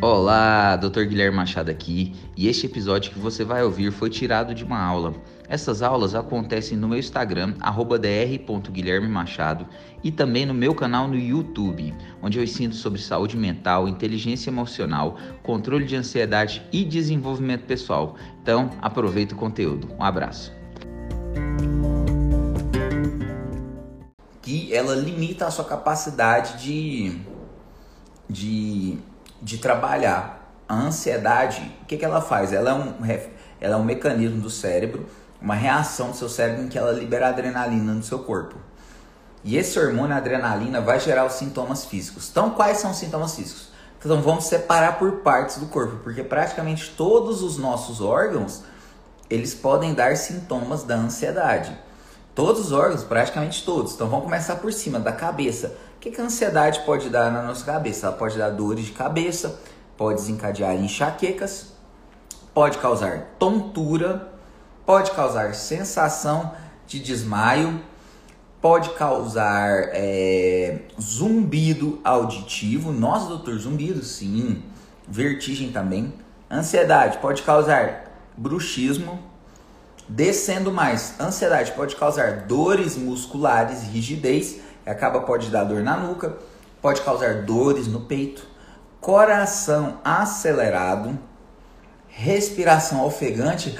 [0.00, 1.06] Olá, Dr.
[1.06, 5.12] Guilherme Machado aqui, e este episódio que você vai ouvir foi tirado de uma aula.
[5.48, 9.66] Essas aulas acontecem no meu Instagram, dr.guilhermemachado,
[10.04, 11.92] e também no meu canal no YouTube,
[12.22, 18.14] onde eu ensino sobre saúde mental, inteligência emocional, controle de ansiedade e desenvolvimento pessoal.
[18.40, 19.88] Então, aproveita o conteúdo.
[19.98, 20.52] Um abraço.
[24.42, 27.18] Que ela limita a sua capacidade de,
[28.30, 28.96] de
[29.40, 30.36] de trabalhar.
[30.68, 32.52] A ansiedade, o que, que ela faz?
[32.52, 32.94] Ela é, um,
[33.60, 35.06] ela é um mecanismo do cérebro,
[35.40, 38.56] uma reação do seu cérebro em que ela libera adrenalina no seu corpo.
[39.42, 42.28] E esse hormônio, adrenalina, vai gerar os sintomas físicos.
[42.30, 43.68] Então, quais são os sintomas físicos?
[43.98, 48.62] Então, vamos separar por partes do corpo, porque praticamente todos os nossos órgãos,
[49.30, 51.76] eles podem dar sintomas da ansiedade.
[52.34, 53.94] Todos os órgãos, praticamente todos.
[53.94, 55.76] Então, vamos começar por cima, da cabeça.
[55.98, 58.06] O que, que a ansiedade pode dar na nossa cabeça?
[58.06, 59.58] Ela pode dar dores de cabeça,
[59.96, 61.72] pode desencadear enxaquecas,
[62.54, 64.32] pode causar tontura,
[64.86, 66.52] pode causar sensação
[66.86, 67.80] de desmaio,
[68.62, 72.92] pode causar é, zumbido auditivo.
[72.92, 74.62] Nossa, doutor, zumbido, sim.
[75.08, 76.14] Vertigem também.
[76.48, 78.04] Ansiedade pode causar
[78.36, 79.18] bruxismo.
[80.08, 86.36] Descendo mais, ansiedade pode causar dores musculares, rigidez acaba pode dar dor na nuca,
[86.80, 88.46] pode causar dores no peito,
[89.00, 91.18] coração acelerado,
[92.08, 93.78] respiração ofegante,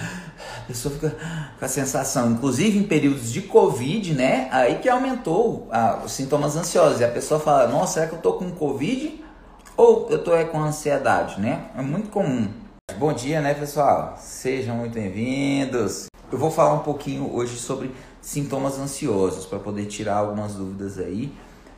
[0.56, 1.17] a pessoa fica
[1.59, 4.48] com a sensação, inclusive em períodos de Covid, né?
[4.53, 5.69] Aí que aumentou
[6.05, 7.01] os sintomas ansiosos.
[7.01, 9.25] E a pessoa fala, nossa, será que eu tô com Covid?
[9.77, 11.70] Ou eu tô é, com ansiedade, né?
[11.77, 12.48] É muito comum.
[12.97, 14.17] Bom dia, né, pessoal?
[14.20, 16.06] Sejam muito bem-vindos.
[16.31, 17.95] Eu vou falar um pouquinho hoje sobre
[18.29, 21.33] sintomas ansiosos para poder tirar algumas dúvidas aí,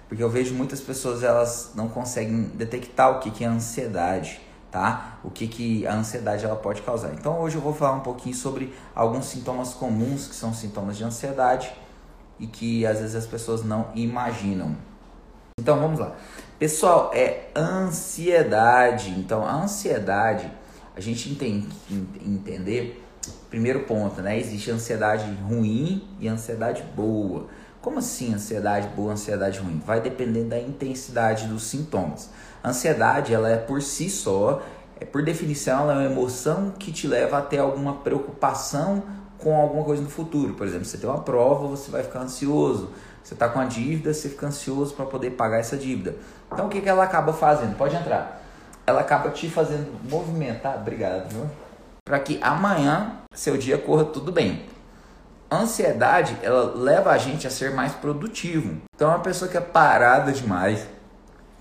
[0.09, 5.21] porque eu vejo muitas pessoas elas não conseguem detectar o que, que é ansiedade, tá?
[5.23, 7.15] O que, que a ansiedade ela pode causar.
[7.15, 11.05] Então hoje eu vou falar um pouquinho sobre alguns sintomas comuns que são sintomas de
[11.05, 11.73] ansiedade
[12.37, 14.77] e que às vezes as pessoas não imaginam.
[15.57, 16.17] Então vamos lá.
[16.59, 19.11] Pessoal, é ansiedade.
[19.11, 20.51] Então a ansiedade,
[20.97, 21.95] a gente tem que
[22.27, 23.01] entender
[23.49, 24.39] primeiro ponto, né?
[24.39, 27.47] Existe ansiedade ruim e ansiedade boa.
[27.81, 29.83] Como assim ansiedade boa, ansiedade ruim?
[29.85, 32.31] Vai depender da intensidade dos sintomas.
[32.65, 34.63] Ansiedade, ela é por si só,
[35.01, 39.03] é por definição, ela é uma emoção que te leva a ter alguma preocupação
[39.39, 40.55] com alguma coisa no futuro.
[40.55, 42.91] Por exemplo, você tem uma prova, você vai ficar ansioso.
[43.23, 46.17] Você está com a dívida, você fica ansioso para poder pagar essa dívida.
[46.53, 47.77] Então, o que, que ela acaba fazendo?
[47.77, 48.43] Pode entrar.
[48.87, 50.77] Ela acaba te fazendo movimentar.
[50.77, 51.47] Obrigado, viu?
[52.11, 54.67] Para que amanhã seu dia corra tudo bem.
[55.49, 58.79] Ansiedade, ela leva a gente a ser mais produtivo.
[58.93, 60.89] Então, uma pessoa que é parada demais,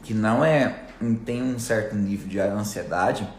[0.02, 0.86] que não é
[1.24, 3.30] tem um certo nível de ansiedade,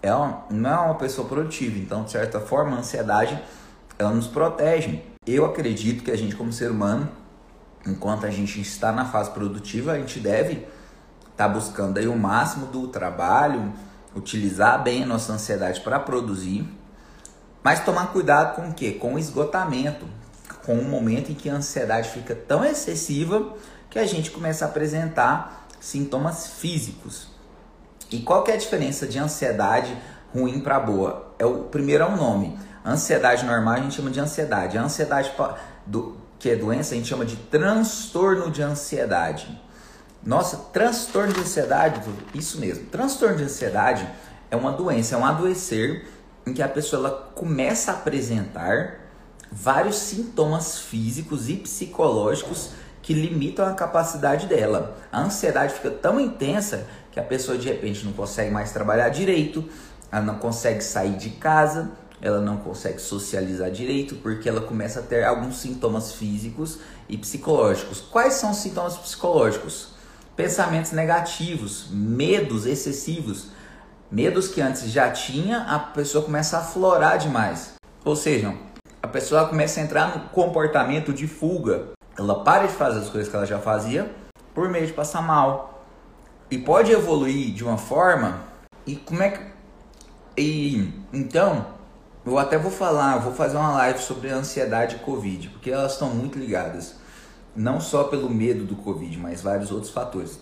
[0.00, 1.76] ela não é uma pessoa produtiva.
[1.76, 3.38] Então, de certa forma, a ansiedade
[3.98, 5.02] ela nos protege.
[5.26, 7.10] Eu acredito que a gente, como ser humano,
[7.86, 10.66] enquanto a gente está na fase produtiva, a gente deve
[11.30, 13.70] estar tá buscando aí o máximo do trabalho,
[14.14, 16.66] utilizar bem a nossa ansiedade para produzir,
[17.62, 18.92] mas tomar cuidado com o quê?
[18.92, 20.06] Com o esgotamento,
[20.64, 23.54] com o momento em que a ansiedade fica tão excessiva
[23.90, 27.28] que a gente começa a apresentar sintomas físicos.
[28.10, 29.96] E qual que é a diferença de ansiedade
[30.32, 31.34] ruim para boa?
[31.38, 32.58] É o primeiro é o nome.
[32.84, 34.76] ansiedade normal a gente chama de ansiedade.
[34.76, 35.32] A ansiedade
[35.86, 39.60] do, que é doença a gente chama de transtorno de ansiedade.
[40.24, 42.00] Nossa, transtorno de ansiedade,
[42.34, 42.86] isso mesmo.
[42.86, 44.08] Transtorno de ansiedade
[44.50, 46.06] é uma doença, é um adoecer
[46.46, 49.00] em que a pessoa ela começa a apresentar
[49.52, 52.70] vários sintomas físicos e psicológicos
[53.02, 54.96] que limitam a capacidade dela.
[55.12, 59.68] A ansiedade fica tão intensa que a pessoa de repente não consegue mais trabalhar direito,
[60.10, 61.90] ela não consegue sair de casa,
[62.22, 66.78] ela não consegue socializar direito porque ela começa a ter alguns sintomas físicos
[67.10, 68.00] e psicológicos.
[68.00, 69.92] Quais são os sintomas psicológicos?
[70.36, 73.48] Pensamentos negativos, medos excessivos,
[74.10, 77.74] medos que antes já tinha, a pessoa começa a aflorar demais.
[78.04, 78.54] Ou seja,
[79.02, 81.88] a pessoa começa a entrar no comportamento de fuga.
[82.18, 84.10] Ela para de fazer as coisas que ela já fazia
[84.54, 85.84] por medo de passar mal.
[86.50, 88.44] E pode evoluir de uma forma
[88.86, 89.54] e como é que
[90.36, 91.66] e então
[92.26, 96.10] eu até vou falar, vou fazer uma live sobre ansiedade e covid, porque elas estão
[96.10, 96.96] muito ligadas
[97.56, 100.38] não só pelo medo do Covid, mas vários outros fatores.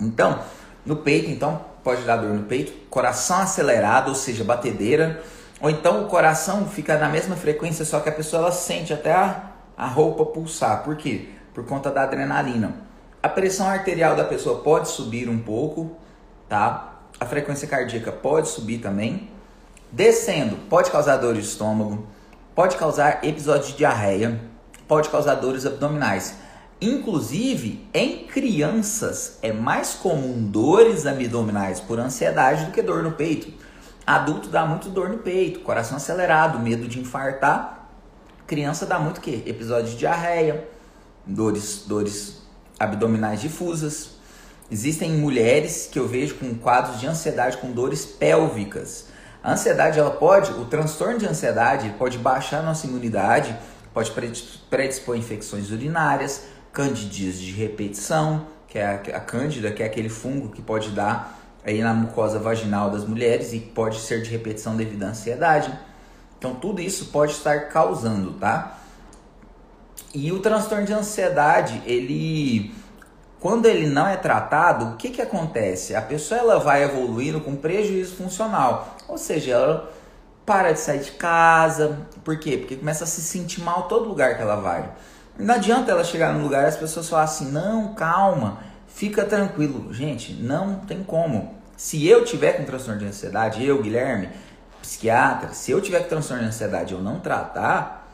[0.00, 0.40] Então,
[0.84, 5.22] no peito, então, pode dar dor no peito, coração acelerado, ou seja, batedeira,
[5.60, 9.12] ou então o coração fica na mesma frequência, só que a pessoa ela sente até
[9.12, 10.84] a, a roupa pulsar.
[10.84, 11.30] Por quê?
[11.54, 12.74] Por conta da adrenalina.
[13.22, 15.96] A pressão arterial da pessoa pode subir um pouco,
[16.48, 16.96] tá?
[17.18, 19.28] a frequência cardíaca pode subir também.
[19.90, 22.06] Descendo, pode causar dor de estômago,
[22.54, 24.40] pode causar episódios de diarreia,
[24.86, 26.36] pode causar dores abdominais.
[26.80, 33.50] Inclusive, em crianças é mais comum dores abdominais por ansiedade do que dor no peito.
[34.06, 37.88] Adulto dá muito dor no peito, coração acelerado, medo de infartar.
[38.46, 39.42] Criança dá muito o quê?
[39.46, 40.68] Episódio de diarreia,
[41.26, 42.42] dores, dores
[42.78, 44.10] abdominais difusas.
[44.70, 49.06] Existem mulheres que eu vejo com quadros de ansiedade com dores pélvicas.
[49.42, 53.56] A ansiedade, ela pode, o transtorno de ansiedade pode baixar nossa imunidade,
[53.96, 54.12] pode
[54.68, 60.50] predispor infecções urinárias, candidias de repetição, que é a, a cândida, que é aquele fungo
[60.50, 65.02] que pode dar aí na mucosa vaginal das mulheres e pode ser de repetição devido
[65.02, 65.72] à ansiedade.
[66.38, 68.78] Então tudo isso pode estar causando, tá?
[70.12, 72.74] E o transtorno de ansiedade, ele
[73.40, 75.94] quando ele não é tratado, o que, que acontece?
[75.94, 79.92] A pessoa ela vai evoluindo com prejuízo funcional, ou seja, ela
[80.46, 82.56] para de sair de casa, por quê?
[82.56, 84.88] Porque começa a se sentir mal todo lugar que ela vai.
[85.38, 89.92] Não adianta ela chegar num lugar e as pessoas falam assim: não, calma, fica tranquilo.
[89.92, 91.54] Gente, não tem como.
[91.76, 94.30] Se eu tiver com transtorno de ansiedade, eu, Guilherme,
[94.80, 98.08] psiquiatra, se eu tiver com transtorno de ansiedade eu não tratar,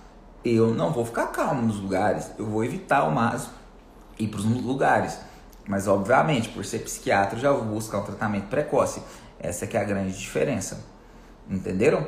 [0.44, 3.62] eu não vou ficar calmo nos lugares, eu vou evitar o máximo
[4.18, 5.18] ir para os lugares.
[5.66, 9.02] Mas, obviamente, por ser psiquiatra, eu já vou buscar um tratamento precoce.
[9.38, 10.84] Essa que é a grande diferença.
[11.48, 12.06] Entenderam?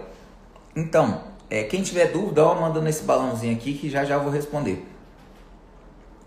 [0.76, 4.87] Então, é, quem tiver dúvida, ó, manda nesse balãozinho aqui que já já vou responder.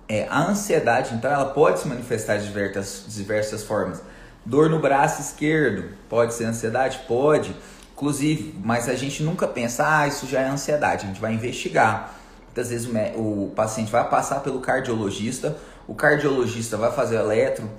[0.09, 4.01] É, a ansiedade, então, ela pode se manifestar de diversas, diversas formas.
[4.45, 7.01] Dor no braço esquerdo, pode ser ansiedade?
[7.07, 7.53] Pode.
[7.93, 11.05] Inclusive, mas a gente nunca pensa, ah, isso já é ansiedade.
[11.05, 12.13] A gente vai investigar.
[12.45, 15.57] Muitas vezes o, o paciente vai passar pelo cardiologista,
[15.87, 17.69] o cardiologista vai fazer eletro,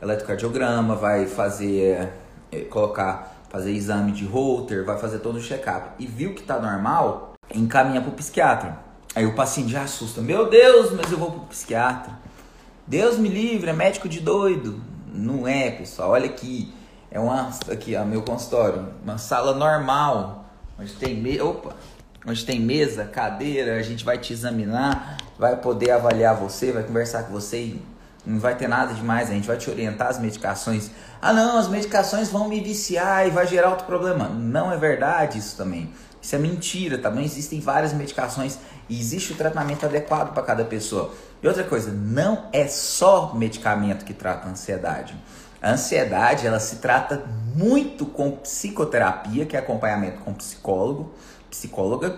[0.00, 2.08] eletrocardiograma, vai fazer,
[2.52, 5.90] é, colocar, fazer exame de Holter, vai fazer todo o check-up.
[5.98, 8.78] E viu que está normal, encaminha para o psiquiatra.
[9.14, 10.22] Aí o paciente já assusta.
[10.22, 12.18] Meu Deus, mas eu vou pro psiquiatra.
[12.86, 14.82] Deus me livre, é médico de doido.
[15.12, 16.12] Não é, pessoal.
[16.12, 16.72] Olha aqui.
[17.10, 20.46] É uma aqui, ó, meu consultório, uma sala normal,
[20.80, 21.38] onde tem me...
[21.42, 21.76] opa,
[22.26, 27.24] onde tem mesa, cadeira, a gente vai te examinar, vai poder avaliar você, vai conversar
[27.24, 27.76] com você,
[28.24, 30.90] não vai ter nada demais, a gente vai te orientar as medicações.
[31.20, 34.28] Ah, não, as medicações vão me viciar e vai gerar outro problema.
[34.28, 35.92] Não é verdade isso também.
[36.20, 38.58] Isso é mentira, também existem várias medicações
[38.88, 41.12] e existe o tratamento adequado para cada pessoa.
[41.42, 45.16] E outra coisa, não é só medicamento que trata a ansiedade.
[45.60, 47.24] A ansiedade, ela se trata
[47.56, 51.12] muito com psicoterapia, que é acompanhamento com psicólogo,
[51.50, 52.16] psicóloga,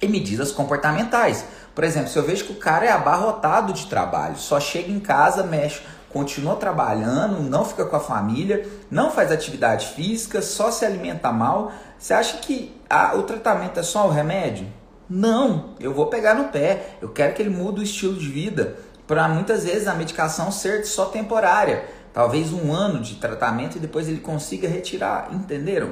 [0.00, 1.44] e medidas comportamentais.
[1.78, 4.98] Por exemplo, se eu vejo que o cara é abarrotado de trabalho, só chega em
[4.98, 10.84] casa, mexe, continua trabalhando, não fica com a família, não faz atividade física, só se
[10.84, 14.66] alimenta mal, você acha que a, o tratamento é só o remédio?
[15.08, 16.96] Não, eu vou pegar no pé.
[17.00, 18.76] Eu quero que ele mude o estilo de vida.
[19.06, 24.08] Para muitas vezes a medicação ser só temporária, talvez um ano de tratamento e depois
[24.08, 25.90] ele consiga retirar, entenderam?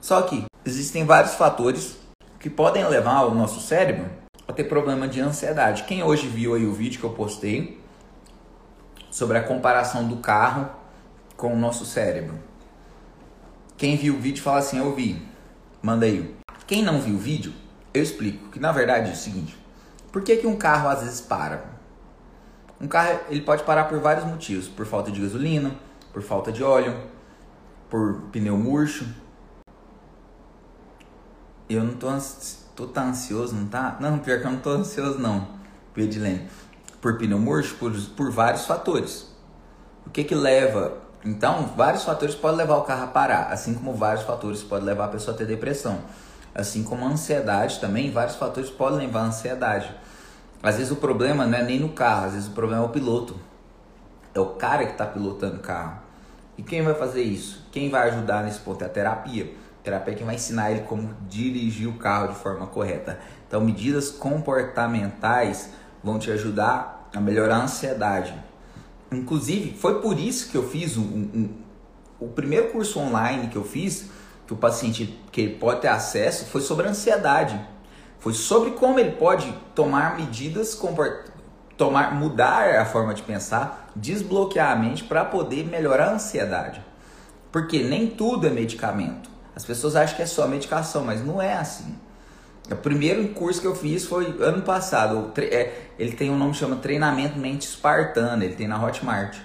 [0.00, 1.96] Só que existem vários fatores
[2.40, 4.18] que podem levar o nosso cérebro
[4.50, 5.84] a ter problema de ansiedade.
[5.84, 7.80] Quem hoje viu aí o vídeo que eu postei
[9.10, 10.68] sobre a comparação do carro
[11.36, 12.38] com o nosso cérebro?
[13.76, 15.22] Quem viu o vídeo fala assim: Eu vi.
[15.80, 16.36] Manda aí.
[16.66, 17.52] Quem não viu o vídeo,
[17.94, 19.56] eu explico que na verdade é o seguinte:
[20.12, 21.64] por que, que um carro às vezes para?
[22.80, 25.76] Um carro ele pode parar por vários motivos: por falta de gasolina,
[26.12, 27.00] por falta de óleo,
[27.88, 29.06] por pneu murcho.
[31.68, 32.08] Eu não tô,
[32.74, 33.96] tô tá ansioso, não tá?
[34.00, 35.48] Não, pior que eu não tô ansioso não,
[35.94, 36.48] Pedilene.
[37.00, 39.26] Por pneu murcho, por, por vários fatores.
[40.06, 43.92] O que que leva então, vários fatores podem levar o carro a parar, assim como
[43.92, 45.98] vários fatores podem levar a pessoa a ter depressão.
[46.54, 49.94] Assim como a ansiedade também, vários fatores podem levar a ansiedade.
[50.62, 52.88] Às vezes o problema não é nem no carro, às vezes o problema é o
[52.88, 53.36] piloto.
[54.34, 55.98] É o cara que está pilotando o carro.
[56.56, 57.66] E quem vai fazer isso?
[57.70, 59.52] Quem vai ajudar nesse ponto é a terapia.
[59.80, 63.18] A terapia é quem vai ensinar ele como dirigir o carro de forma correta.
[63.48, 65.70] Então, medidas comportamentais
[66.04, 68.34] vão te ajudar a melhorar a ansiedade
[69.12, 71.48] Inclusive, foi por isso que eu fiz um, um,
[72.20, 74.08] o primeiro curso online que eu fiz,
[74.46, 77.60] que o paciente que ele pode ter acesso, foi sobre ansiedade.
[78.20, 80.78] Foi sobre como ele pode tomar medidas,
[81.76, 86.84] tomar, mudar a forma de pensar, desbloquear a mente para poder melhorar a ansiedade.
[87.50, 89.29] Porque nem tudo é medicamento.
[89.54, 91.94] As pessoas acham que é só medicação, mas não é assim.
[92.70, 95.32] O primeiro curso que eu fiz foi ano passado.
[95.38, 98.44] É, ele tem um nome que chama Treinamento Mente Espartana.
[98.44, 99.36] Ele tem na Hotmart.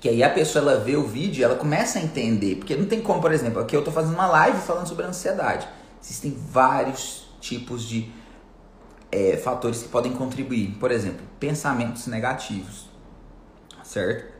[0.00, 2.56] Que aí a pessoa ela vê o vídeo e ela começa a entender.
[2.56, 5.68] Porque não tem como, por exemplo, aqui eu estou fazendo uma live falando sobre ansiedade.
[6.02, 8.10] Existem vários tipos de
[9.12, 10.76] é, fatores que podem contribuir.
[10.80, 12.88] Por exemplo, pensamentos negativos.
[13.82, 14.32] Certo?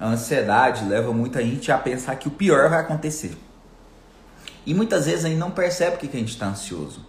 [0.00, 3.36] A ansiedade leva muita gente a pensar que o pior vai acontecer.
[4.64, 7.04] E muitas vezes a gente não percebe que a gente está ansioso.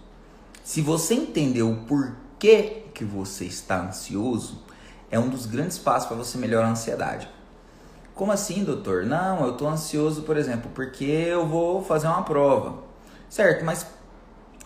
[0.62, 4.62] Se você entendeu o porquê que você está ansioso,
[5.10, 7.28] é um dos grandes passos para você melhorar a ansiedade.
[8.14, 9.04] Como assim, doutor?
[9.04, 12.82] Não, eu estou ansioso, por exemplo, porque eu vou fazer uma prova.
[13.28, 13.86] Certo, mas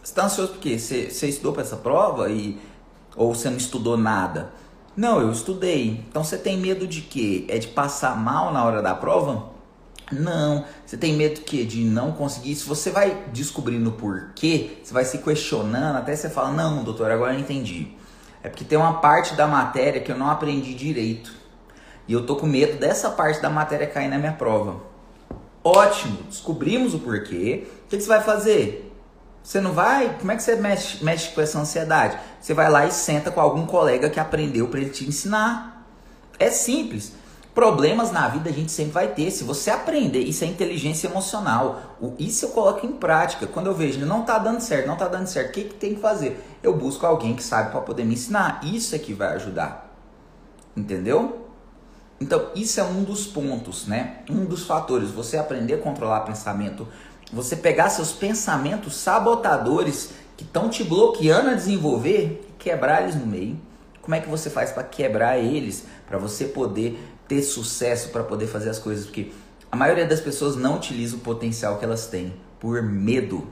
[0.02, 2.60] você está ansioso porque você, você estudou para essa prova e
[3.16, 4.52] ou você não estudou nada?
[4.96, 6.04] Não, eu estudei.
[6.08, 7.44] Então você tem medo de quê?
[7.48, 9.57] É de passar mal na hora da prova?
[10.10, 10.64] Não.
[10.84, 12.54] Você tem medo que de não conseguir?
[12.54, 17.10] Se você vai descobrindo o porquê, você vai se questionando até você fala: "Não, doutor,
[17.10, 17.88] agora eu entendi".
[18.42, 21.32] É porque tem uma parte da matéria que eu não aprendi direito.
[22.06, 24.80] E eu tô com medo dessa parte da matéria cair na minha prova.
[25.62, 27.66] Ótimo, descobrimos o porquê.
[27.84, 28.90] O que você vai fazer?
[29.42, 30.16] Você não vai?
[30.18, 32.18] Como é que você mexe, mexe com essa ansiedade?
[32.40, 35.86] Você vai lá e senta com algum colega que aprendeu para ele te ensinar.
[36.38, 37.12] É simples.
[37.58, 39.32] Problemas na vida a gente sempre vai ter.
[39.32, 41.96] Se você aprender, isso é inteligência emocional.
[42.16, 43.48] Isso eu coloco em prática.
[43.48, 45.96] Quando eu vejo, não está dando certo, não está dando certo, o que, que tem
[45.96, 46.40] que fazer?
[46.62, 48.60] Eu busco alguém que sabe para poder me ensinar.
[48.62, 49.92] Isso é que vai ajudar.
[50.76, 51.48] Entendeu?
[52.20, 54.18] Então, isso é um dos pontos, né?
[54.30, 55.10] Um dos fatores.
[55.10, 56.86] Você aprender a controlar pensamento,
[57.32, 63.26] você pegar seus pensamentos sabotadores que estão te bloqueando a desenvolver e quebrar eles no
[63.26, 63.58] meio.
[64.00, 68.46] Como é que você faz para quebrar eles, para você poder ter sucesso para poder
[68.46, 69.30] fazer as coisas, porque
[69.70, 73.46] a maioria das pessoas não utiliza o potencial que elas têm por medo.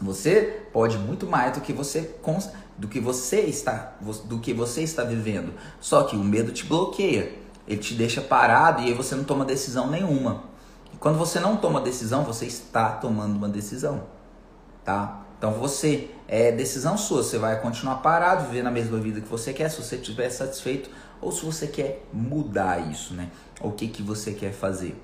[0.00, 2.14] Você pode muito mais do que você
[2.76, 3.96] do que você está
[4.26, 5.52] do que você está vivendo.
[5.80, 7.32] Só que o medo te bloqueia,
[7.66, 10.44] ele te deixa parado e aí você não toma decisão nenhuma.
[10.92, 14.04] E quando você não toma decisão, você está tomando uma decisão,
[14.84, 15.22] tá?
[15.38, 19.52] Então você é decisão sua, você vai continuar parado, viver na mesma vida que você
[19.52, 23.30] quer, se você estiver satisfeito ou se você quer mudar isso, né?
[23.60, 25.00] O que, que você quer fazer.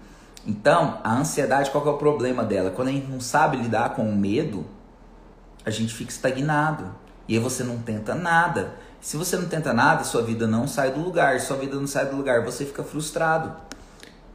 [0.47, 2.71] Então, a ansiedade, qual é o problema dela?
[2.71, 4.67] Quando a gente não sabe lidar com o medo,
[5.65, 6.95] a gente fica estagnado.
[7.27, 8.75] E aí você não tenta nada.
[9.01, 11.41] Se você não tenta nada, sua vida não sai do lugar.
[11.41, 13.55] Sua vida não sai do lugar, você fica frustrado.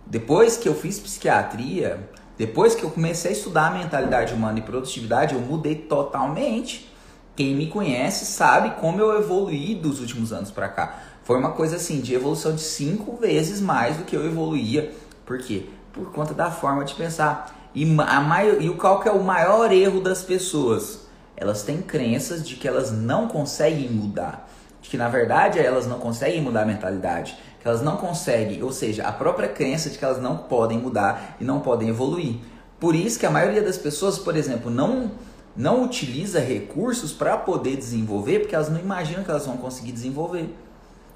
[0.05, 4.61] Depois que eu fiz psiquiatria, depois que eu comecei a estudar a mentalidade humana e
[4.63, 6.89] produtividade, eu mudei totalmente.
[7.35, 10.99] Quem me conhece sabe como eu evoluí dos últimos anos para cá.
[11.29, 14.91] Foi uma coisa assim, de evolução de cinco vezes mais do que eu evoluía.
[15.27, 15.65] Por quê?
[15.93, 17.69] Por conta da forma de pensar.
[17.75, 21.01] E, a maior, e qual que é o maior erro das pessoas?
[21.37, 24.49] Elas têm crenças de que elas não conseguem mudar.
[24.81, 27.37] De que na verdade elas não conseguem mudar a mentalidade.
[27.61, 31.37] Que elas não conseguem, ou seja, a própria crença de que elas não podem mudar
[31.39, 32.37] e não podem evoluir.
[32.79, 35.11] Por isso que a maioria das pessoas, por exemplo, não,
[35.55, 40.49] não utiliza recursos para poder desenvolver, porque elas não imaginam que elas vão conseguir desenvolver.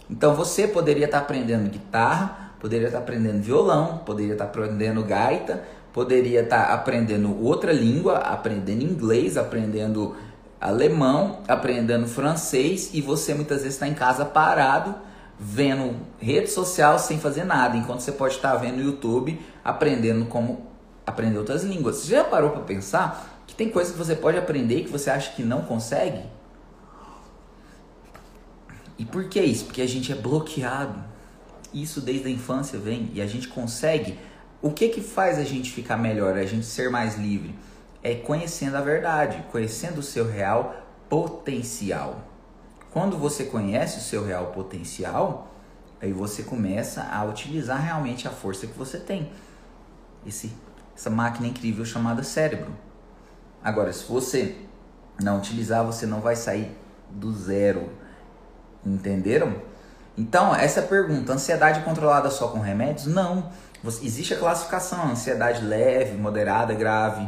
[0.10, 6.41] Então você poderia estar aprendendo guitarra, poderia estar aprendendo violão, poderia estar aprendendo gaita, poderia
[6.41, 10.15] estar aprendendo outra língua, aprendendo inglês, aprendendo
[10.60, 14.95] alemão, aprendendo francês e você muitas vezes está em casa parado
[15.38, 20.67] vendo rede social sem fazer nada, enquanto você pode estar vendo YouTube aprendendo como
[21.05, 21.98] aprender outras línguas.
[21.98, 25.31] Você já parou para pensar que tem coisas que você pode aprender que você acha
[25.31, 26.22] que não consegue?
[28.97, 29.65] E por que isso?
[29.65, 31.03] Porque a gente é bloqueado.
[31.73, 34.19] Isso desde a infância vem e a gente consegue.
[34.62, 37.55] O que que faz a gente ficar melhor, a gente ser mais livre?
[38.01, 40.75] É conhecendo a verdade, conhecendo o seu real
[41.09, 42.27] potencial.
[42.91, 45.51] Quando você conhece o seu real potencial,
[46.00, 49.31] aí você começa a utilizar realmente a força que você tem.
[50.25, 50.53] Esse,
[50.95, 52.71] essa máquina incrível chamada cérebro.
[53.63, 54.55] Agora, se você
[55.21, 56.77] não utilizar, você não vai sair
[57.09, 57.89] do zero
[58.86, 59.56] Entenderam?
[60.18, 63.08] Então, essa é pergunta: ansiedade controlada só com remédios?
[63.08, 63.50] Não.
[63.84, 67.28] Existe a classificação: ansiedade leve, moderada, grave.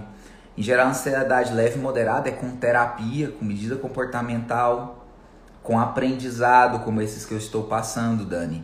[0.58, 5.06] Em geral, ansiedade leve e moderada é com terapia, com medida comportamental,
[5.62, 8.64] com aprendizado, como esses que eu estou passando, Dani.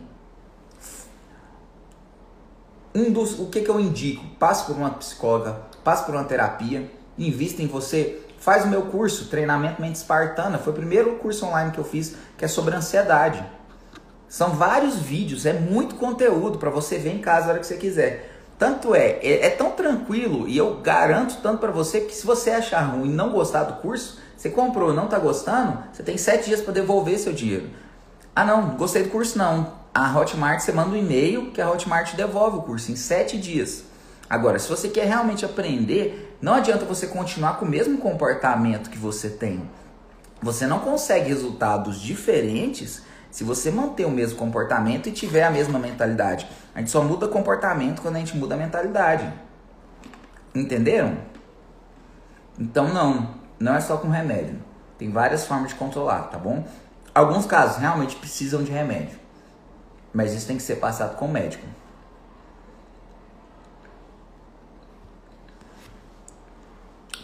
[2.94, 4.24] Um dos, o que, que eu indico?
[4.38, 9.26] Passe por uma psicóloga, passe por uma terapia, invista em você, Faz o meu curso,
[9.26, 10.58] Treinamento Mente Espartana.
[10.58, 13.40] Foi o primeiro curso online que eu fiz que é sobre ansiedade.
[14.28, 17.76] São vários vídeos, é muito conteúdo para você ver em casa a hora que você
[17.76, 18.32] quiser.
[18.58, 22.50] Tanto é, é, é tão tranquilo e eu garanto tanto para você que se você
[22.50, 26.18] achar ruim e não gostar do curso, você comprou e não está gostando, você tem
[26.18, 27.70] sete dias para devolver seu dinheiro.
[28.34, 29.72] Ah não, gostei do curso não.
[29.94, 33.84] A Hotmart, você manda um e-mail que a Hotmart devolve o curso em sete dias.
[34.28, 38.98] Agora, se você quer realmente aprender, não adianta você continuar com o mesmo comportamento que
[38.98, 39.68] você tem.
[40.42, 45.78] Você não consegue resultados diferentes se você manter o mesmo comportamento e tiver a mesma
[45.78, 46.46] mentalidade.
[46.74, 49.32] A gente só muda comportamento quando a gente muda a mentalidade.
[50.54, 51.16] Entenderam?
[52.58, 54.58] Então não, não é só com remédio.
[54.98, 56.64] Tem várias formas de controlar, tá bom?
[57.14, 59.18] Alguns casos realmente precisam de remédio.
[60.12, 61.66] Mas isso tem que ser passado com o médico.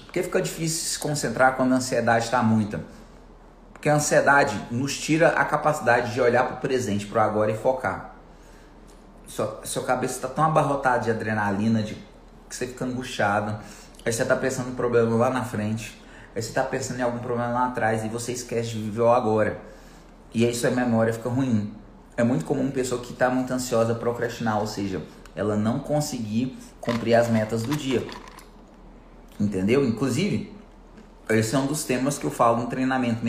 [0.08, 2.80] Porque fica difícil se concentrar quando a ansiedade está muita.
[3.74, 7.52] Porque a ansiedade nos tira a capacidade de olhar para o presente, para o agora
[7.52, 8.14] e focar.
[9.26, 11.94] Sua, sua cabeça está tão abarrotada de adrenalina, de
[12.48, 13.58] que você fica angustiado.
[14.02, 16.02] Aí você está pensando no problema lá na frente.
[16.34, 19.12] Aí você está pensando em algum problema lá atrás e você esquece de viver o
[19.12, 19.60] agora.
[20.32, 21.74] E aí sua memória fica ruim.
[22.16, 25.02] É muito comum uma pessoa que está muito ansiosa procrastinar, ou seja,
[25.36, 28.04] ela não conseguir cumprir as metas do dia.
[29.38, 29.86] Entendeu?
[29.86, 30.52] Inclusive,
[31.28, 33.24] esse é um dos temas que eu falo no treinamento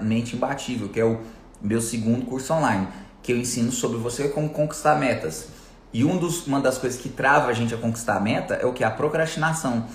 [0.00, 1.20] Mente Imbatível, que é o
[1.62, 2.88] meu segundo curso online,
[3.22, 5.48] que eu ensino sobre você como conquistar metas.
[5.92, 8.66] E um dos, uma das coisas que trava a gente a conquistar a meta é
[8.66, 8.82] o que?
[8.82, 9.86] A procrastinação.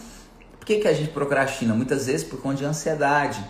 [0.57, 1.73] Por que, que a gente procrastina?
[1.73, 3.43] Muitas vezes por conta de ansiedade.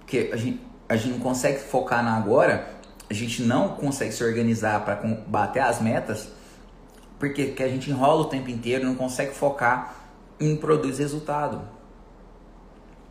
[0.00, 2.66] Porque a gente, a gente não consegue focar na agora,
[3.08, 6.28] a gente não consegue se organizar para bater as metas,
[7.18, 10.05] porque que a gente enrola o tempo inteiro, não consegue focar
[10.40, 11.62] em produzir resultado.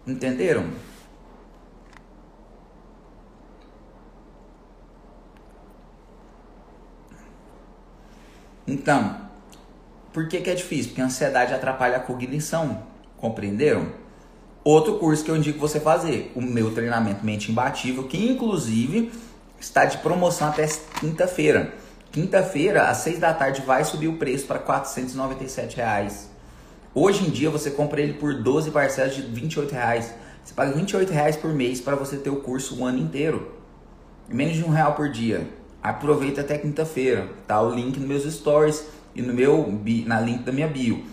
[0.05, 0.65] Entenderam?
[8.67, 9.17] Então,
[10.11, 10.89] por que, que é difícil?
[10.89, 12.83] Porque a ansiedade atrapalha a cognição.
[13.17, 13.87] Compreenderam?
[14.63, 19.11] Outro curso que eu indico você fazer, o meu treinamento Mente Imbatível, que inclusive
[19.59, 20.67] está de promoção até
[20.99, 21.73] quinta-feira.
[22.11, 26.34] Quinta-feira, às seis da tarde, vai subir o preço para 497 reais.
[26.97, 30.13] Hoje em dia você compra ele por 12 parcelas de 28 reais.
[30.41, 33.51] Você paga 28 reais por mês para você ter o curso o ano inteiro.
[34.29, 35.45] Menos de um real por dia.
[35.83, 37.27] Aproveita até quinta-feira.
[37.45, 41.03] Tá o link nos meus stories e no meu na link da minha bio.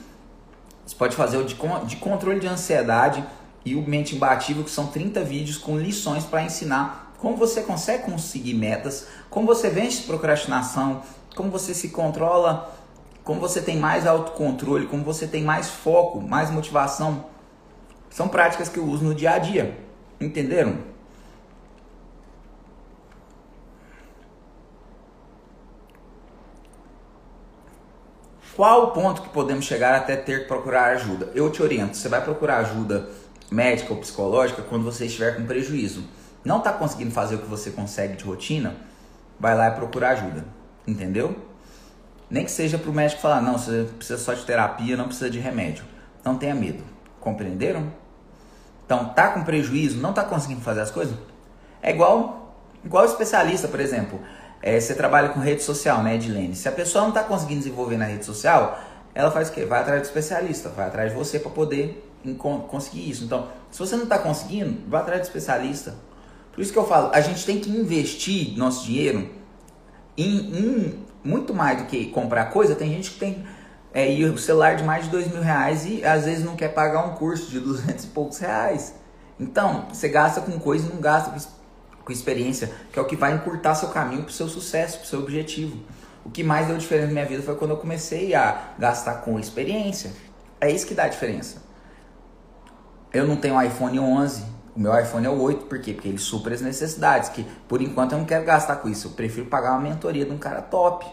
[0.86, 3.24] Você pode fazer o de, de controle de ansiedade
[3.64, 8.04] e o Mente Imbatível, que são 30 vídeos com lições para ensinar como você consegue
[8.04, 11.02] conseguir metas, como você vence procrastinação,
[11.34, 12.72] como você se controla
[13.24, 17.26] como você tem mais autocontrole, como você tem mais foco, mais motivação.
[18.10, 19.78] São práticas que eu uso no dia a dia.
[20.20, 20.78] Entenderam?
[28.54, 31.30] Qual o ponto que podemos chegar até ter que procurar ajuda?
[31.34, 33.08] Eu te oriento, você vai procurar ajuda
[33.50, 36.04] médica ou psicológica quando você estiver com prejuízo.
[36.44, 38.76] Não está conseguindo fazer o que você consegue de rotina?
[39.40, 40.44] Vai lá e procurar ajuda.
[40.86, 41.51] Entendeu?
[42.32, 45.28] Nem que seja para o médico falar, não, você precisa só de terapia, não precisa
[45.28, 45.84] de remédio.
[46.24, 46.82] Não tenha medo.
[47.20, 47.92] Compreenderam?
[48.86, 51.14] Então, tá com prejuízo, não tá conseguindo fazer as coisas?
[51.82, 54.18] É igual, igual especialista, por exemplo.
[54.62, 56.54] É, você trabalha com rede social, né, Edilene?
[56.54, 58.80] Se a pessoa não está conseguindo desenvolver na rede social,
[59.14, 59.66] ela faz o quê?
[59.66, 62.02] Vai atrás do especialista, vai atrás de você para poder
[62.66, 63.24] conseguir isso.
[63.24, 65.96] Então, se você não está conseguindo, vai atrás do especialista.
[66.50, 69.30] Por isso que eu falo, a gente tem que investir nosso dinheiro
[70.16, 73.46] em, em muito mais do que comprar coisa, tem gente que tem
[73.94, 77.04] é, o celular de mais de dois mil reais e às vezes não quer pagar
[77.04, 78.94] um curso de duzentos e poucos reais.
[79.38, 83.16] Então, você gasta com coisa e não gasta com, com experiência, que é o que
[83.16, 85.78] vai encurtar seu caminho para o seu sucesso, para o seu objetivo.
[86.24, 89.38] O que mais deu diferença na minha vida foi quando eu comecei a gastar com
[89.38, 90.12] experiência.
[90.60, 91.62] É isso que dá a diferença.
[93.12, 95.92] Eu não tenho iPhone 11, o meu iPhone é o 8, por quê?
[95.92, 99.08] Porque ele supre as necessidades, que por enquanto eu não quero gastar com isso.
[99.08, 101.06] Eu prefiro pagar uma mentoria de um cara top.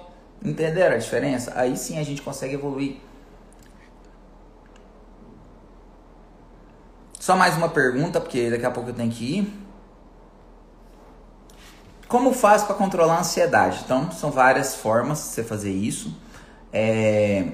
[0.44, 1.52] Entenderam a diferença?
[1.56, 2.98] Aí sim a gente consegue evoluir.
[7.20, 9.54] Só mais uma pergunta, porque daqui a pouco eu tenho que ir.
[12.08, 13.82] Como faz para controlar a ansiedade?
[13.84, 16.18] Então, são várias formas de você fazer isso.
[16.72, 17.52] É,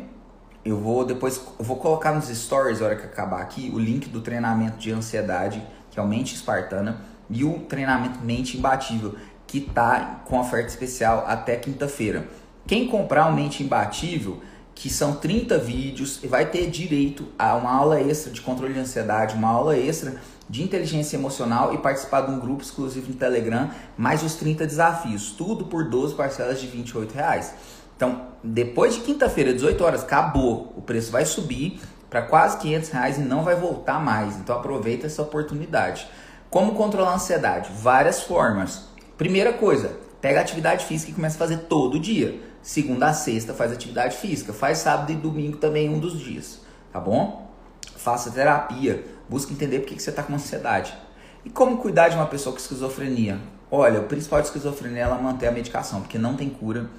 [0.63, 4.07] eu vou depois eu vou colocar nos stories, na hora que acabar aqui, o link
[4.07, 9.15] do treinamento de ansiedade que é o Mente Espartana, e o treinamento Mente Imbatível,
[9.47, 12.27] que tá com oferta especial até quinta-feira.
[12.67, 14.41] Quem comprar o Mente Imbatível,
[14.75, 19.35] que são 30 vídeos, vai ter direito a uma aula extra de controle de ansiedade,
[19.35, 20.17] uma aula extra
[20.49, 25.31] de inteligência emocional e participar de um grupo exclusivo no Telegram, mais os 30 desafios,
[25.31, 27.53] tudo por 12 parcelas de 28 reais.
[27.95, 30.73] Então, depois de quinta-feira, 18 horas, acabou.
[30.75, 31.79] O preço vai subir
[32.09, 34.35] para quase 500 reais e não vai voltar mais.
[34.37, 36.07] Então aproveita essa oportunidade.
[36.49, 37.69] Como controlar a ansiedade?
[37.81, 38.85] Várias formas.
[39.17, 42.41] Primeira coisa, Pega atividade física e começa a fazer todo dia.
[42.59, 44.51] Segunda a sexta faz atividade física.
[44.51, 46.61] Faz sábado e domingo também um dos dias.
[46.91, 47.47] Tá bom?
[47.95, 49.05] Faça terapia.
[49.29, 50.97] Busque entender por que você está com ansiedade.
[51.43, 53.39] E como cuidar de uma pessoa com esquizofrenia?
[53.69, 56.89] Olha, o principal de esquizofrenia é ela manter a medicação, porque não tem cura,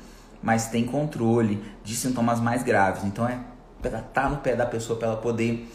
[0.40, 3.03] mas tem controle de sintomas mais graves.
[3.03, 3.40] Então é
[4.12, 5.70] tá no pé da pessoa para ela poder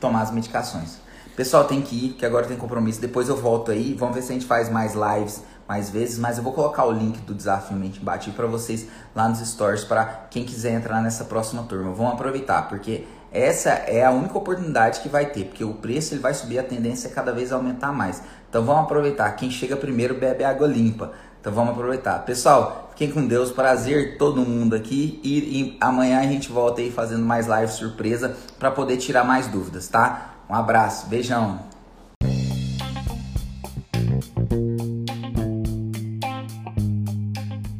[0.00, 0.98] tomar as medicações.
[1.36, 3.00] Pessoal, tem que ir, que agora tem compromisso.
[3.00, 3.94] Depois eu volto aí.
[3.94, 6.92] Vamos ver se a gente faz mais lives mais vezes, mas eu vou colocar o
[6.92, 11.24] link do desafio Mente Imbatível para vocês lá nos stories para quem quiser entrar nessa
[11.24, 11.92] próxima turma.
[11.92, 16.20] Vamos aproveitar, porque essa é a única oportunidade que vai ter, porque o preço ele
[16.20, 18.22] vai subir, a tendência é cada vez aumentar mais.
[18.50, 19.30] Então vamos aproveitar.
[19.32, 21.12] Quem chega primeiro bebe água limpa.
[21.42, 22.20] Então vamos aproveitar.
[22.20, 23.50] Pessoal, fiquem com Deus.
[23.50, 25.20] Prazer todo mundo aqui.
[25.24, 29.48] E, e amanhã a gente volta aí fazendo mais live surpresa para poder tirar mais
[29.48, 30.36] dúvidas, tá?
[30.48, 31.58] Um abraço, beijão.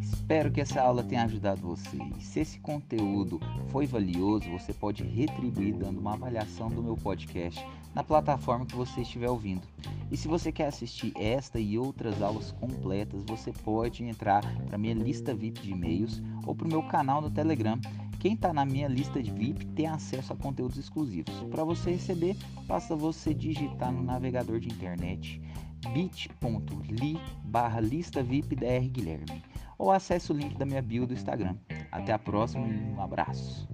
[0.02, 1.98] Espero que essa aula tenha ajudado você.
[2.18, 7.64] E se esse conteúdo foi valioso, você pode retribuir dando uma avaliação do meu podcast
[7.94, 9.62] na plataforma que você estiver ouvindo.
[10.12, 14.92] E se você quer assistir esta e outras aulas completas, você pode entrar para minha
[14.92, 17.80] lista VIP de e-mails ou para o meu canal no Telegram.
[18.20, 21.34] Quem está na minha lista de VIP tem acesso a conteúdos exclusivos.
[21.50, 25.40] Para você receber, basta você digitar no navegador de internet
[25.94, 29.42] bit.ly barra lista VIP DR Guilherme
[29.78, 31.56] ou acesse o link da minha bio do Instagram.
[31.90, 33.66] Até a próxima e um abraço.